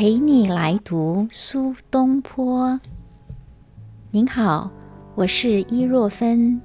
[0.00, 2.80] 陪你来读苏东坡。
[4.10, 4.70] 您好，
[5.14, 6.58] 我是伊若芬。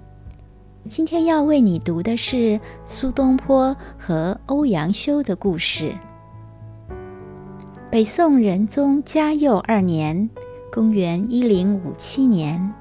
[0.87, 5.93] 今天要为你读的是苏东坡和欧阳修的故事。
[7.91, 10.29] 北宋仁宗嘉佑二年
[10.71, 12.73] （公元一零五七年），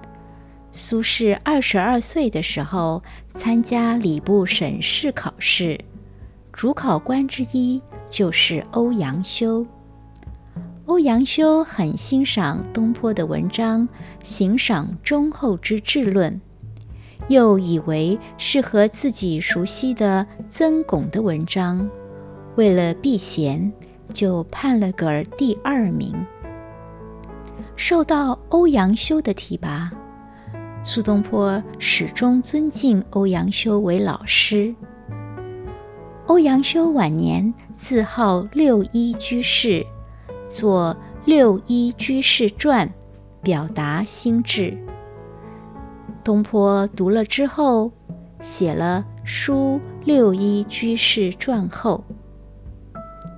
[0.71, 3.02] 苏轼二十二岁的时候，
[3.32, 5.80] 参加礼部省试考试，
[6.52, 9.66] 主考官之一就是欧阳修。
[10.87, 13.88] 欧阳修很欣赏东坡的文章，
[14.23, 16.41] 欣赏忠厚之治论，
[17.29, 21.89] 又以为是和自己熟悉的曾巩的文章，
[22.56, 23.73] 为了避嫌。
[24.12, 26.15] 就判了个第二名。
[27.75, 29.91] 受到欧阳修的提拔，
[30.84, 34.73] 苏东坡始终尊敬欧阳修为老师。
[36.27, 39.84] 欧阳修晚年自号六一居士，
[40.54, 42.86] 作《六一居士传》，
[43.42, 44.78] 表达心志。
[46.22, 47.91] 东坡读了之后，
[48.41, 52.05] 写了《书六一居士传后》。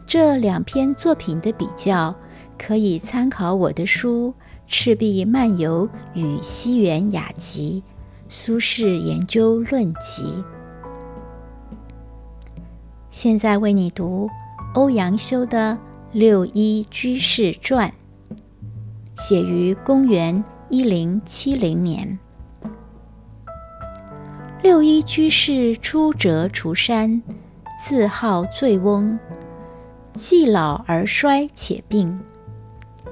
[0.06, 2.14] 这两篇作品的比较，
[2.58, 4.34] 可以参考我的书
[4.66, 7.82] 《赤壁漫游与西园雅集》
[8.28, 10.22] 《苏轼研究论集》。
[13.08, 14.28] 现在为你读
[14.74, 15.72] 欧阳修的
[16.12, 17.92] 《六一居士传》，
[19.16, 22.18] 写于公元一零七零年。
[24.62, 27.22] 六一居士出谪除山，
[27.78, 29.18] 自号醉翁。
[30.14, 32.18] 既老而衰且病，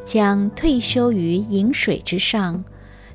[0.05, 2.64] 将退休于饮水之上，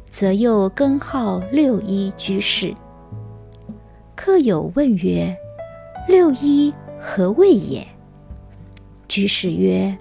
[0.09, 2.75] 则又更号六一居士。
[4.15, 5.35] 客有问曰
[6.07, 7.87] ：“六一何谓也？”
[9.09, 9.97] 居士曰：“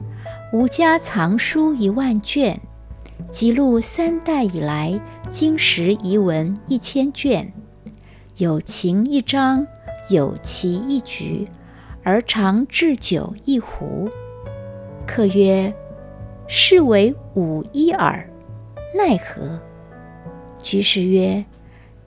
[0.52, 2.60] 吾家藏书一万卷，
[3.30, 7.52] 记录三代以来经史遗文一千卷，
[8.36, 9.66] 有情一章，
[10.10, 11.48] 有奇一局。”
[12.04, 14.08] 而常置酒一壶。
[15.06, 15.74] 客曰
[16.48, 18.30] ：“是为五一耳，
[18.96, 19.60] 奈何？”
[20.62, 21.44] 居士曰：“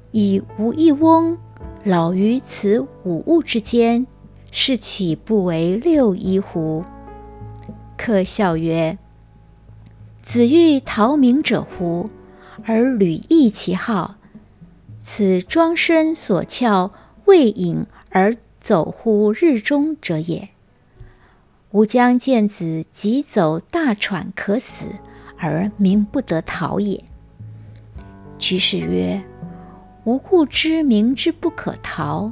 [0.09, 1.37] 以吾一翁
[1.83, 4.07] 老于此五物之间，
[4.49, 6.83] 是岂不为六一乎？”
[8.03, 8.97] 客笑曰
[10.23, 12.09] ：“子欲逃名者乎？
[12.63, 14.15] 而屡异其好，
[15.03, 16.91] 此庄身所翘，
[17.25, 20.49] 未饮而。”走乎日中者也。
[21.71, 24.85] 吾将见子疾走大喘可死，
[25.35, 27.03] 而名不得逃也。
[28.37, 29.19] 居士曰
[30.05, 32.31] ：“吾故知民之不可逃，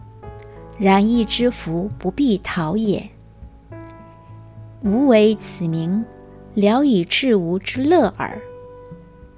[0.78, 3.10] 然亦知福不必逃也。
[4.84, 6.04] 吾为此名，
[6.54, 8.42] 聊以治吾之乐耳。”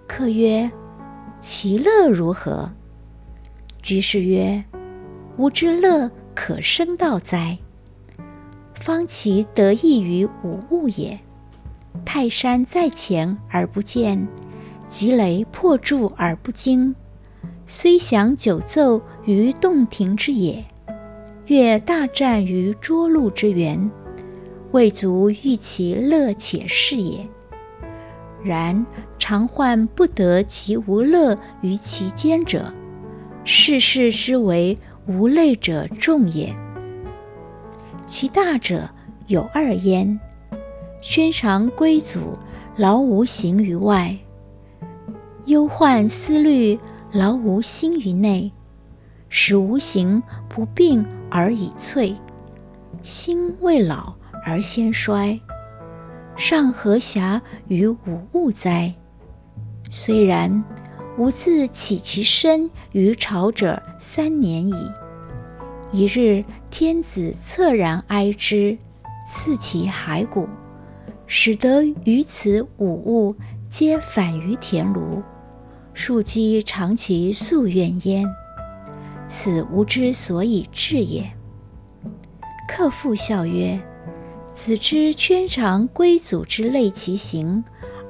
[0.08, 0.72] 客曰
[1.40, 2.72] ：“其乐如何？”
[3.82, 4.64] 居士曰
[5.38, 7.58] ：“吾之乐。”可生道哉？
[8.74, 11.20] 方其得益于五物也。
[12.06, 14.28] 泰山在前而不见，
[14.88, 16.96] 积雷破柱而不惊。
[17.66, 20.66] 虽享九奏于洞庭之野，
[21.48, 23.92] 越大战于涿鹿之原，
[24.72, 27.28] 未足欲其乐且是也。
[28.44, 28.86] 然
[29.20, 32.74] 常患不得其无乐于其间者，
[33.44, 34.78] 世事之为。
[35.08, 36.56] 无类者众也，
[38.06, 38.88] 其大者
[39.26, 40.18] 有二焉：
[41.02, 42.20] 宣常归祖，
[42.78, 44.16] 劳无形于外；
[45.46, 46.80] 忧患思虑，
[47.12, 48.52] 劳无心于内。
[49.28, 52.16] 使无形不病而已瘁，
[53.02, 54.14] 心未老
[54.46, 55.40] 而先衰，
[56.36, 57.98] 尚何暇于五
[58.34, 58.94] 物哉？
[59.90, 60.64] 虽然。
[61.18, 64.92] 吾自起其身于朝者三年矣。
[65.92, 68.78] 一日，天子恻然哀之，
[69.28, 70.48] 赐其骸骨，
[71.28, 73.36] 使得于此五物
[73.68, 75.22] 皆反于田庐，
[75.94, 78.26] 庶几尝其夙愿焉。
[79.28, 81.30] 此吾之所以至也。
[82.70, 83.78] 客复笑曰
[84.52, 87.64] ：“子之圈长归祖之类其形。”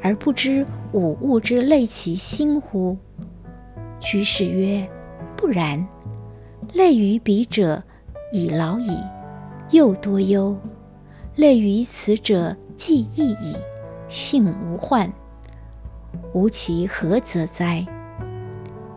[0.03, 2.97] 而不知五物之类其心乎？
[3.99, 4.89] 居士曰
[5.37, 5.87] ：“不然。
[6.73, 7.83] 类于彼者，
[8.33, 8.97] 已老矣，
[9.69, 10.55] 又多忧；
[11.35, 13.55] 类于此者，既易矣，
[14.09, 15.13] 性无患。
[16.33, 17.85] 吾其何则哉？”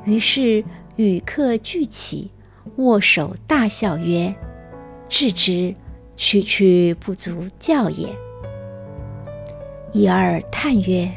[0.06, 0.64] 于是
[0.96, 2.30] 与客俱起，
[2.76, 4.34] 握手大笑曰
[5.10, 5.74] ：“至之，
[6.16, 8.08] 区区不足教也。”
[9.92, 11.10] 一二叹曰：“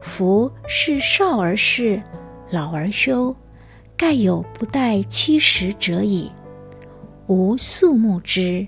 [0.00, 2.02] 夫是少而事，
[2.50, 3.34] 老而休，
[3.96, 6.30] 盖有不待七十者矣。
[7.26, 8.66] 吾素慕之，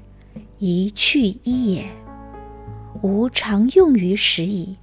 [0.59, 1.89] 一去一也。
[3.03, 4.77] 吾常用于时矣，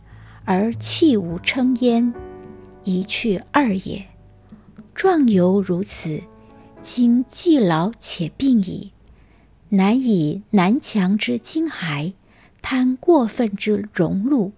[0.46, 2.14] 而弃无称焉，
[2.84, 4.06] 一去二也。
[4.94, 6.22] 壮犹如此，
[6.80, 8.93] 今既老且病矣。”
[9.74, 12.14] 难以南墙之惊骸，
[12.62, 14.52] 贪过分之荣禄，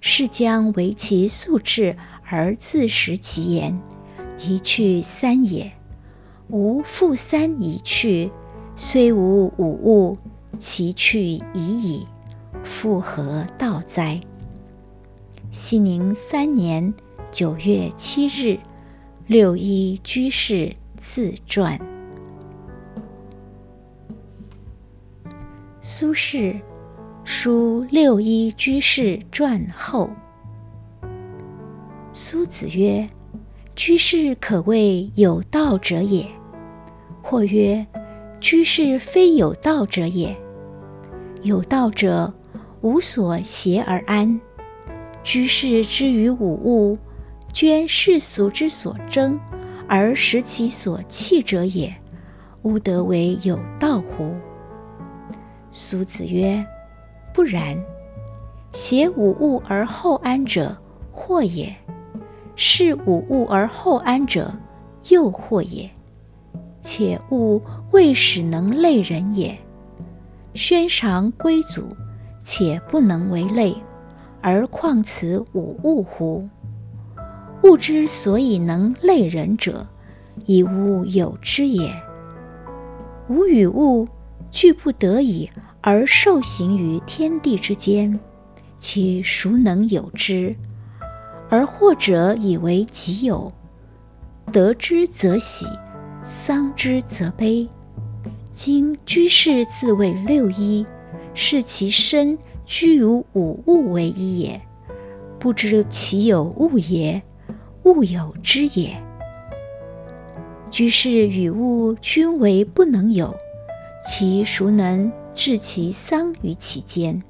[0.00, 3.78] 是将为其素质而自食其言，
[4.40, 5.72] 一去三也。
[6.48, 8.32] 吾复三已去，
[8.74, 10.18] 虽无五物，
[10.58, 12.04] 其去已矣，
[12.64, 14.20] 复何道哉？
[15.52, 16.92] 熙宁三年
[17.30, 18.58] 九月七日，
[19.28, 21.78] 六一居士自传。
[25.88, 26.60] 苏轼
[27.22, 30.10] 书六一居士传后，
[32.12, 33.08] 苏子曰
[33.76, 36.26] ：“居士可谓有道者也。”
[37.22, 37.86] 或曰
[38.40, 40.36] ：“居士非有道者也。
[41.42, 42.34] 有道者，
[42.80, 44.40] 无所挟而安。
[45.22, 46.98] 居士之于五物，
[47.52, 49.38] 捐世俗之所争，
[49.86, 51.94] 而食其所弃者也，
[52.62, 54.34] 吾得为有道乎？”
[55.78, 56.66] 苏子曰
[57.34, 57.76] ：“不然，
[58.72, 60.74] 挟五物而后安者，
[61.12, 61.70] 祸也；
[62.56, 64.50] 视五物而后安者，
[65.10, 65.90] 又惑也。
[66.80, 67.60] 且物
[67.92, 69.54] 未始能类人也。
[70.54, 71.86] 宣尝归祖，
[72.40, 73.76] 且不能为类，
[74.40, 76.48] 而况此五物乎？
[77.64, 79.86] 物之所以能类人者，
[80.46, 81.94] 以物有之也。
[83.28, 84.08] 吾与物。”
[84.56, 85.50] 俱不得已
[85.82, 88.18] 而受刑于天地之间，
[88.78, 90.56] 其孰能有之？
[91.50, 93.52] 而或者以为己有，
[94.50, 95.66] 得之则喜，
[96.24, 97.68] 丧之则悲。
[98.54, 100.86] 今居士自谓六一，
[101.34, 104.58] 视其身居于五物为一也，
[105.38, 107.22] 不知其有物也，
[107.82, 108.96] 物有之也。
[110.70, 113.36] 居士与物均为不能有。
[114.06, 117.20] 其孰能治其丧于其间？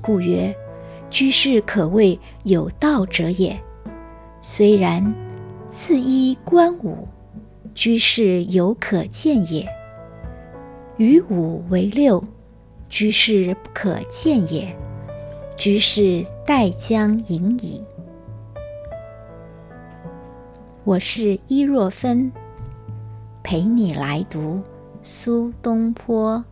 [0.00, 0.54] 故曰：
[1.10, 3.60] 居士可谓有道者也。
[4.40, 5.12] 虽然，
[5.66, 7.08] 自衣观五，
[7.74, 9.66] 居士犹可见也；
[10.96, 12.22] 与五为六，
[12.88, 14.72] 居士不可见也。
[15.56, 17.82] 居士待将盈矣。
[20.84, 22.30] 我是伊若芬，
[23.42, 24.62] 陪你来读。
[25.06, 26.42] 苏东坡。